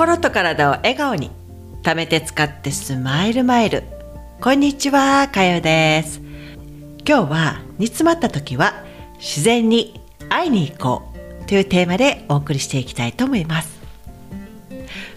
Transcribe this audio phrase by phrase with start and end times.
[0.00, 1.30] 心と体を笑顔に
[1.82, 3.82] 貯めて使ってスマイルマイル。
[4.40, 6.22] こんにちはかよです。
[7.06, 8.82] 今日は煮詰まった時は
[9.18, 10.00] 自然に
[10.30, 11.02] 会いに行こ
[11.44, 13.78] うというテーマでお送りしていきたいと思います。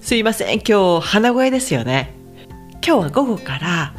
[0.00, 2.14] すいません今日鼻声ですよね。
[2.82, 3.92] 今日は午後から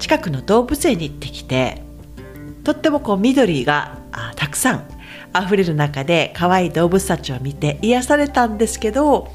[0.00, 1.82] 近くの動物園に行ってきて
[2.64, 3.96] とってもこう緑が
[4.34, 4.88] たくさん
[5.40, 9.30] 溢れる中で可愛い動物たちを見て癒されたんですけど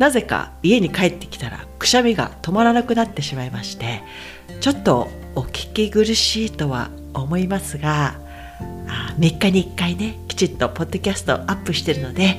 [0.00, 4.02] なぜか家に帰ってきたらくしゃみが止まらなくなってしまいまして
[4.60, 8.14] ちょっとお聞き苦しいとは思いますが
[9.18, 12.38] 3日に1回ねきちっとポッドキャストをアップしてるので、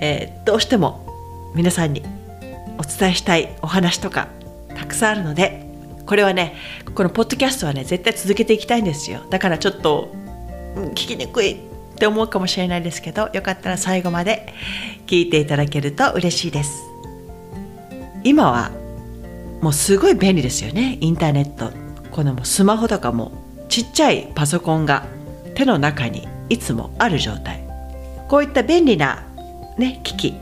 [0.00, 2.02] えー、どうしても皆さんに
[2.78, 4.26] お伝えしたいお話とか
[4.74, 5.64] たくさんあるので
[6.04, 6.56] これはね
[6.96, 9.20] このポッドキャストはね絶対続けていきたいんですよ。
[9.30, 10.12] だからちょっと
[10.74, 11.60] 聞きにくい
[11.96, 14.52] って思うかもしれないですけどよかったら最後まで
[15.06, 16.82] 聞いていただけると嬉しいです。
[18.22, 18.70] 今は
[19.62, 20.98] もうすごい便利ですよね。
[21.00, 21.72] インターネット。
[22.10, 23.32] このスマホとかも
[23.68, 25.06] ちっちゃいパソコンが
[25.54, 27.64] 手の中にいつもある状態。
[28.28, 29.24] こういった便利な、
[29.78, 30.34] ね、機器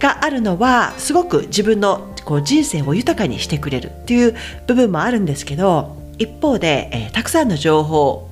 [0.00, 4.34] があるのはすごく自分のこう人生を豊かにしてくれるっていう
[4.66, 8.28] 部分もあるんですけど一方で、えー、たくさんの情報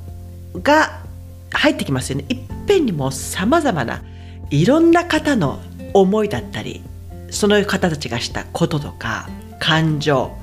[0.62, 1.04] が
[1.52, 2.24] 入ってきますよね。
[2.28, 4.02] いっぺんにもさまざまな
[4.50, 5.60] いろんな方の
[5.92, 6.82] 思いだったり
[7.30, 10.36] その方たちがしたこととか感情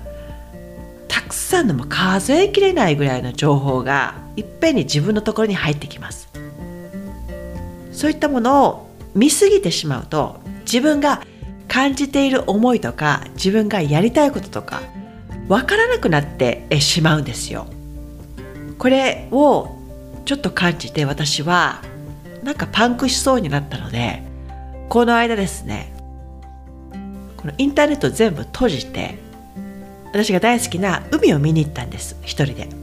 [1.08, 6.30] たくさんのも数えきれないぐらいの情報がいっぺんに自分のところに入ってきます。
[7.92, 11.22] そういったものを見すぎてしまうと自分が
[11.68, 14.82] 感じている思いとか自分がやりたいこととか
[15.48, 17.68] 分からなくなってしまうんですよ。
[18.78, 19.76] これを
[20.26, 21.82] ちょっと感じて私は
[22.44, 24.24] なんかパンクしそうになったので
[24.90, 25.94] この間ですね
[27.38, 29.18] このインターネット全部閉じて
[30.06, 32.82] 私が大好きな海を見に行ったんです一人で。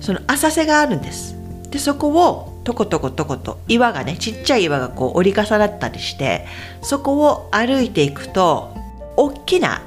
[0.00, 1.36] その浅瀬があるんです。
[1.70, 6.46] でそこをとことことこと岩がねちっちゃい岩がこう折り重なったりして
[6.80, 8.74] そこを歩いていくと
[9.16, 9.82] 大きな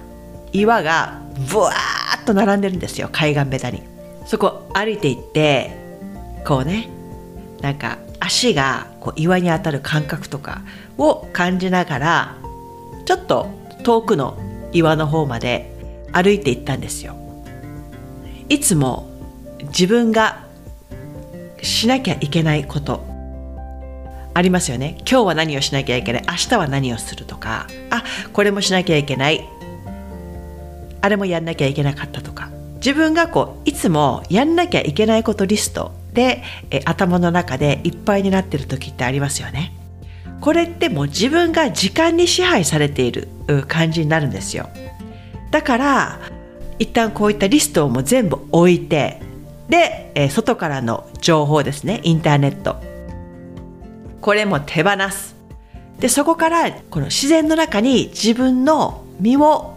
[0.54, 3.82] 岩がブワーッと並んでるんですよ海岸ベタに。
[4.28, 5.72] そこ歩いていって
[6.46, 6.88] こうね
[7.62, 10.62] なんか足がこう岩に当たる感覚とか
[10.98, 12.38] を感じながら
[13.06, 13.50] ちょっと
[13.84, 14.38] 遠くの
[14.72, 15.76] 岩の方まで
[16.14, 17.16] 歩いていったんですよ。
[18.48, 19.10] いつも
[19.64, 20.46] 自分が
[21.62, 23.04] しなきゃいけないこと
[24.34, 24.98] ありますよね。
[25.00, 26.24] 今日は何をしなきゃいけない？
[26.28, 28.04] 明日は何をするとかあ
[28.34, 29.48] これもしなきゃいけない。
[31.02, 32.50] あれもやんなきゃいけなかったとか。
[32.76, 39.74] 自分がこういつもやんなきゃいけないことリストでえ頭の中でいっぱいになってる時ってありますよね。
[40.42, 43.28] これってもう自分が時間に支配されている
[43.68, 44.70] 感じになるんですよ。
[45.52, 46.20] だから
[46.80, 49.22] 一旦こういったリストをもう全部置いて
[49.70, 52.76] で、え外からの情報ですねインターネット
[54.20, 55.36] これも手放す
[56.00, 59.76] でそこからこの自然の中に自分の身を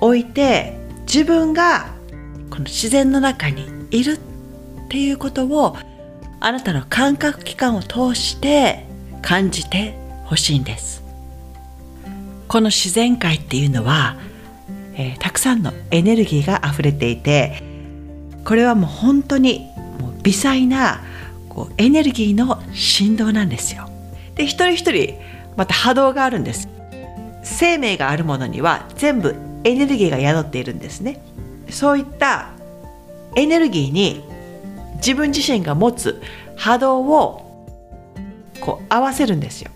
[0.00, 1.92] 置いて自分が
[2.48, 4.18] この自然の中にいるっ
[4.90, 5.76] っていうことを
[6.40, 8.86] あなたの感覚器官を通して
[9.22, 11.04] 感じてほしいんです。
[12.48, 14.16] この自然界っていうのは、
[14.96, 17.62] えー、たくさんのエネルギーが溢れていて
[18.44, 19.60] これはもう本当に
[20.00, 21.04] もう微細な
[21.48, 23.88] こうエネルギーの振動なんですよ。
[24.34, 25.14] で一人一人
[25.56, 26.68] また波動があるんです。
[27.44, 31.22] 生命があるものには全部エネルギーが宿っているんですね。
[31.68, 32.48] そういった
[33.36, 34.28] エネルギーに
[35.00, 36.20] 自分自身が持つ
[36.56, 37.46] 波動を
[38.60, 39.70] こう合わせるんですよ。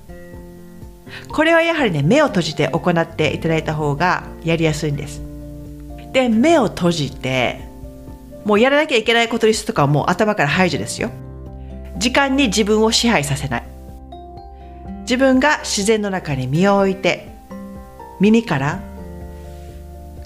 [1.29, 5.23] これはやはりね目を閉じて行っていただいた方がやりやすいんです。
[6.13, 7.61] で目を閉じて
[8.45, 11.11] もうやらなきゃいけないことリストとかはもう頭から排除ですよ。
[11.97, 13.65] 時間に自分を支配させない。
[15.03, 17.29] 自分が自然の中に身を置いて
[18.21, 18.81] 耳から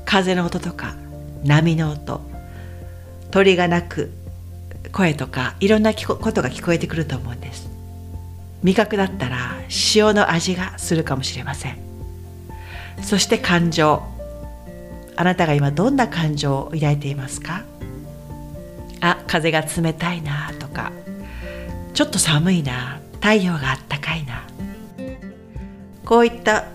[0.04, 0.94] 風の音とか
[1.44, 2.20] 波の音
[3.30, 4.12] 鳥が鳴く
[4.92, 7.68] 声とかいろんなことが聞こえてくると思うんです。
[8.62, 9.56] 味覚だったら
[9.94, 11.78] 塩の味がするかもしれません。
[13.02, 14.02] そして感情。
[15.14, 17.64] あなたが今どんな感情を抱いていますか？
[19.00, 20.92] あ風が冷たいなとか。
[21.94, 24.44] ちょっと寒いな太陽があったかいな。
[26.04, 26.66] こういった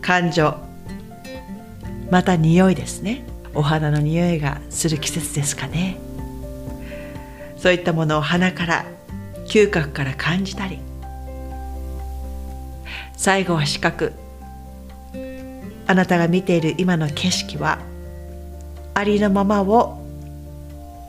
[0.00, 0.54] 感情。
[2.10, 3.24] また匂いですね。
[3.54, 5.98] お花の匂いがする季節ですかね。
[7.58, 8.84] そういったものを鼻から
[9.46, 10.78] 嗅覚から感じたり
[13.16, 14.12] 最後は視覚。
[15.88, 17.78] あなたが見ている今の景色は
[18.94, 19.98] ありのままを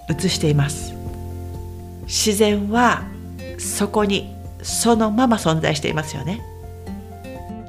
[0.10, 0.94] 映しています。
[2.06, 3.04] 自然は
[3.57, 6.42] そこにそのまま存在していますよね。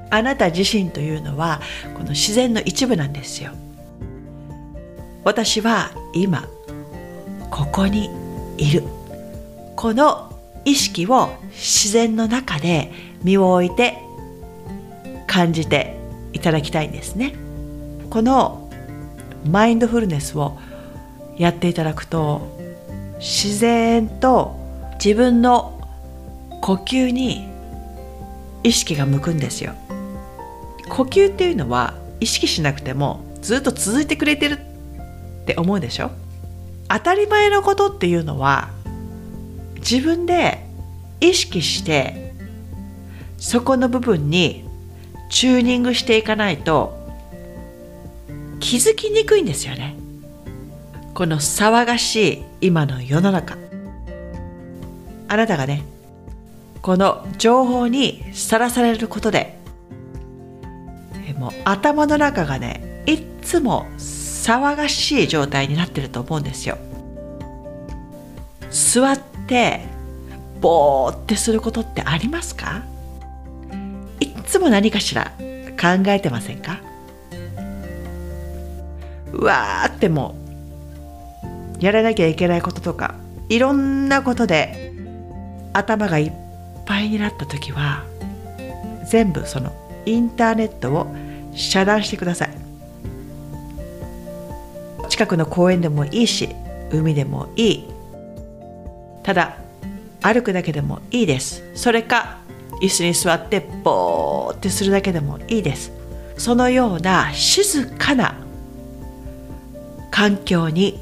[0.09, 1.61] あなた自身というのは
[1.95, 3.53] この自然の一部なんですよ。
[5.25, 6.49] 私は今
[7.51, 8.09] ここに
[8.61, 8.85] いる。
[9.77, 10.33] この
[10.65, 12.93] 意識を自然の中で
[13.23, 13.99] 身を置いて
[15.27, 15.97] 感じて
[16.33, 17.35] いただきたいんですね。
[18.11, 18.71] この
[19.49, 20.59] マインドフルネスを
[21.39, 22.59] やっていただくと
[23.19, 24.55] 自然と
[25.03, 25.81] 自分の
[26.61, 27.49] 呼吸に
[28.63, 29.73] 意識が向くんですよ。
[30.91, 36.11] 呼吸っていうのは意識しなくてもずっと続いてくれてるって思うでしょ？
[36.93, 38.69] 当たり前のことっていうのは
[39.77, 40.67] 自分で
[41.21, 42.35] 意識して
[43.39, 44.65] そこの部分に
[45.31, 46.99] チューニングしていかないと
[48.59, 49.97] 気づきにくいんですよね。
[51.15, 53.57] この騒がしい今の世の中。
[55.29, 55.85] あなたがね
[56.83, 59.59] この情報にさらされることで
[61.39, 63.87] もう頭の中がねいっつも
[64.41, 66.79] 騒がしい状態になってると思うんですよ。
[68.71, 69.83] 座って
[70.61, 72.85] ぼーってすることってありますか？
[74.19, 75.33] いつも何かしら
[75.81, 76.81] 考えてませんか？
[79.33, 80.35] うわーっても
[81.79, 83.15] うやらなきゃいけないこととか
[83.49, 84.93] いろんなことで
[85.73, 86.33] 頭がいっ
[86.87, 88.05] ぱいになった時は
[89.07, 89.73] 全部その
[90.07, 91.15] インターネットを
[91.55, 92.60] 遮断してください。
[95.21, 96.49] 近くの公園でもいいし
[96.91, 97.89] 海でもいい。
[99.23, 99.59] ただ
[100.23, 101.63] 歩くだけでもいいです。
[101.75, 102.39] それか
[102.81, 105.93] 椅子に座ってボーってするだけでもいいです。
[106.39, 108.35] そのような静かな
[110.11, 110.99] 環境に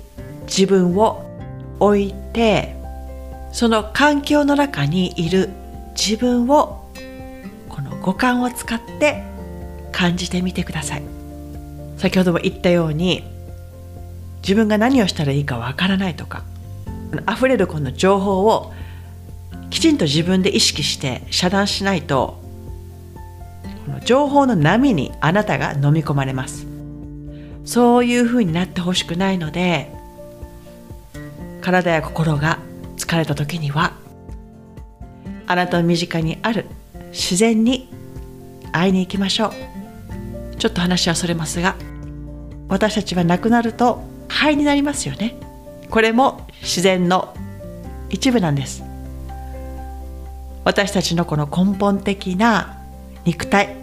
[0.49, 1.25] 自分を
[1.79, 2.75] 置いて
[3.53, 5.49] その環境の中にいる
[5.97, 6.91] 自分を
[7.69, 9.23] この五感を使って
[9.93, 11.05] 感じてみてください。
[11.99, 13.38] 先ほども言ったように
[14.49, 16.43] 自分が何をしたらいいかわからないとか
[17.31, 18.73] 溢れるこの情報を
[19.69, 22.41] きちんと自分で意識して遮断しないと
[23.85, 26.67] この情報の波にあなたが飲み込まれます。
[27.67, 29.93] そういうふうになってほしくないので
[31.61, 32.59] 体や心が
[32.97, 33.93] 疲れた時には
[35.47, 36.65] あなたの身近にある
[37.11, 37.91] 自然に
[38.73, 40.57] 会いに行きましょう。
[40.57, 41.77] ちょっと話はそれますが
[42.71, 44.08] 私たちは亡くなると
[44.39, 45.35] 肺になりますよね。
[45.91, 47.35] これも自然の
[48.09, 48.85] 一部なんです。
[50.63, 52.79] 私たちのこの根本的な
[53.25, 53.75] 肉体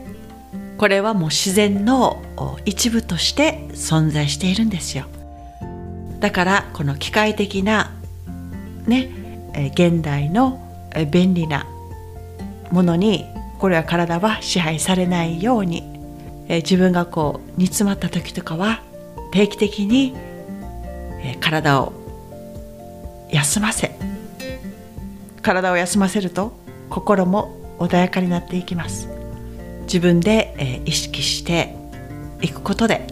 [0.78, 2.22] これはもう自然の
[2.64, 5.06] 一部として存在しているんですよ。
[6.22, 7.92] だからこの機械的な
[8.88, 9.10] ね
[9.74, 10.62] 現代の
[11.12, 11.68] 便利な
[12.72, 13.26] ものに
[13.60, 15.84] これは体は支配されないように
[16.48, 18.82] 自分がこう煮詰まった時とかは
[19.32, 20.16] 定期的に
[21.40, 21.94] 体を
[23.32, 23.92] 休ませ
[25.42, 26.54] 体を休ませると
[26.90, 29.10] 心も穏やかになっていきます。
[29.82, 31.76] 自分で、意識して
[32.42, 33.08] いくことで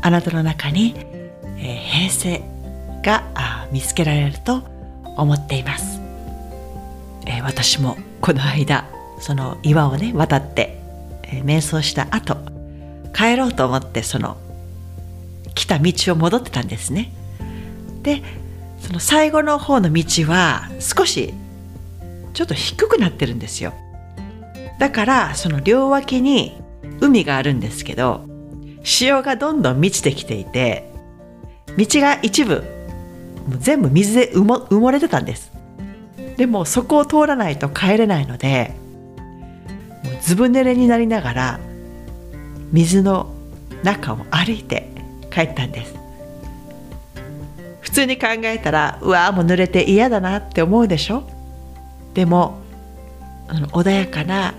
[0.00, 0.94] あなたの中に、
[1.56, 2.42] 平静
[3.02, 3.24] が
[3.72, 4.62] 見つけられると
[5.16, 6.00] 思っています、
[7.42, 8.84] 私もこの間
[9.20, 10.80] その岩をね渡って、
[11.44, 12.36] 瞑想した後
[13.12, 14.36] 帰ろうと思ってその
[15.68, 17.12] た道を戻ってたんですね。
[18.02, 18.22] で
[18.80, 21.34] その最後の方の道は少し
[22.32, 23.74] ちょっと低くなってるんですよ。
[24.78, 26.60] だからその両脇に
[27.00, 28.24] 海があるんですけど
[28.82, 30.90] 潮がどんどん満ちてきていて
[31.76, 32.62] 道が一部
[33.48, 35.52] もう全部水で埋も埋もれてたんです。
[36.36, 38.74] でもそこを通らないと帰れないので
[40.04, 41.60] もうずぶ濡れになりながら
[42.72, 43.34] 水の
[43.82, 44.97] 中を歩いて
[45.30, 45.94] 帰ったんです
[47.80, 51.22] 普通に考えたらうわもう濡れて嫌だなって思うでしょ？
[52.14, 52.58] でも
[53.48, 54.54] 穏やかな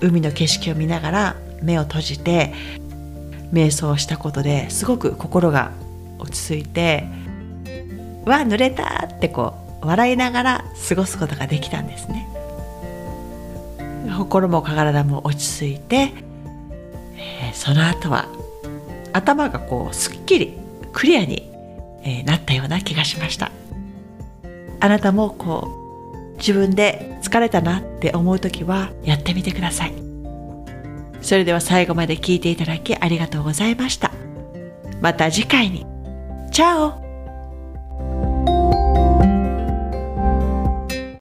[0.00, 2.52] 海の景色を見ながら目を閉じて
[3.52, 5.70] 瞑想したことですごく心が
[6.18, 7.04] 落ち着いて
[8.26, 12.26] 「わ濡れた!」ってこう笑いながら過ごすことができたんですね。
[14.18, 16.12] 心も体も落ち着いて、
[17.16, 18.26] えー、その後は
[19.16, 20.58] 頭がこうすっきり
[20.92, 21.56] クリアに
[22.06, 23.50] え、なったような気がしました。
[24.78, 29.94] あなたもこう自分で疲れたなって思う時はやってみてください。
[31.20, 34.12] それでは最後まで聞いていただきありがとうございました。
[35.00, 35.84] また次回に。
[36.52, 37.05] チャオ。